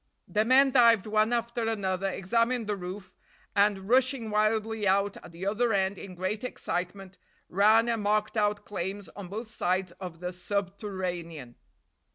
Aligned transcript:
The 0.27 0.43
men 0.43 0.71
dived 0.71 1.05
one 1.05 1.31
after 1.31 1.67
another, 1.67 2.09
examined 2.09 2.65
the 2.65 2.75
roof, 2.75 3.19
and, 3.55 3.87
rushing 3.87 4.31
wildly 4.31 4.87
out 4.87 5.17
at 5.17 5.31
the 5.31 5.45
other 5.45 5.73
end 5.73 5.99
in 5.99 6.15
great 6.15 6.43
excitement, 6.43 7.19
ran 7.49 7.87
and 7.87 8.01
marked 8.01 8.35
out 8.35 8.65
claims 8.65 9.09
on 9.09 9.27
both 9.27 9.49
sides 9.49 9.91
of 9.99 10.19
the 10.19 10.33
subterranean. 10.33 11.53